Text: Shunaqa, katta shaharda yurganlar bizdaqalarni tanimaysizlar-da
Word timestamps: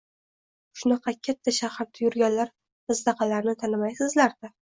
Shunaqa, 0.79 1.13
katta 1.27 1.53
shaharda 1.57 2.03
yurganlar 2.07 2.51
bizdaqalarni 2.93 3.57
tanimaysizlar-da 3.63 4.53